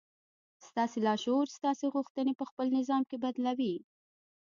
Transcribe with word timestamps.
ستاسې 0.67 0.97
لاشعور 1.07 1.45
ستاسې 1.57 1.85
غوښتنې 1.95 2.33
په 2.39 2.45
خپل 2.49 2.67
نظام 2.77 3.01
کې 3.09 3.17
بدلوي. 3.23 3.75